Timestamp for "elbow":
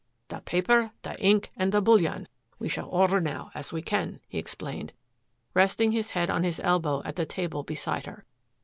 6.61-7.03